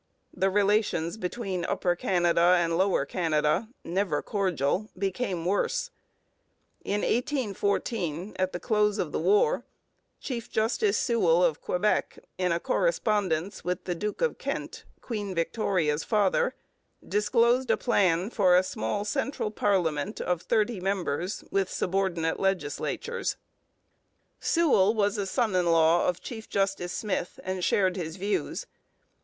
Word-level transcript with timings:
The 0.33 0.49
relations 0.49 1.15
between 1.15 1.63
Upper 1.63 1.95
Canada 1.95 2.55
and 2.57 2.75
Lower 2.75 3.05
Canada, 3.05 3.69
never 3.83 4.23
cordial, 4.23 4.89
became 4.97 5.45
worse. 5.45 5.91
In 6.83 7.01
1814, 7.01 8.33
at 8.39 8.51
the 8.51 8.59
close 8.59 8.97
of 8.97 9.11
the 9.11 9.19
war, 9.19 9.63
Chief 10.19 10.49
Justice 10.49 10.97
Sewell 10.97 11.43
of 11.43 11.61
Quebec, 11.61 12.17
in 12.39 12.51
a 12.51 12.59
correspondence 12.59 13.63
with 13.63 13.83
the 13.83 13.93
Duke 13.93 14.23
of 14.23 14.39
Kent 14.39 14.85
(Queen 15.01 15.35
Victoria's 15.35 16.03
father), 16.03 16.55
disclosed 17.07 17.69
a 17.69 17.77
plan 17.77 18.31
for 18.31 18.55
a 18.57 18.63
small 18.63 19.05
central 19.05 19.51
parliament 19.51 20.19
of 20.19 20.41
thirty 20.41 20.79
members 20.79 21.43
with 21.51 21.69
subordinate 21.69 22.39
legislatures. 22.39 23.37
Sewell 24.39 24.95
was 24.95 25.19
a 25.19 25.27
son 25.27 25.53
in 25.55 25.67
law 25.67 26.07
of 26.07 26.21
Chief 26.21 26.49
Justice 26.49 26.91
Smith 26.91 27.39
and 27.43 27.63
shared 27.63 27.97
his 27.97 28.15
views. 28.15 28.65